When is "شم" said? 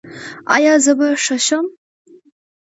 1.45-1.65